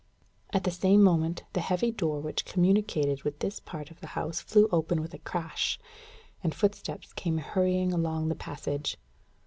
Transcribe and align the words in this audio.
At 0.51 0.63
the 0.63 0.71
same 0.71 1.03
moment, 1.03 1.43
the 1.53 1.59
heavy 1.61 1.91
door 1.91 2.19
which 2.21 2.43
communicated 2.43 3.21
with 3.21 3.37
this 3.37 3.59
part 3.59 3.91
of 3.91 3.99
the 3.99 4.07
house 4.17 4.41
flew 4.41 4.67
open 4.71 4.99
with 4.99 5.13
a 5.13 5.19
crash, 5.19 5.77
and 6.43 6.55
footsteps 6.55 7.13
came 7.13 7.37
hurrying 7.37 7.93
along 7.93 8.27
the 8.29 8.33
passage. 8.33 8.97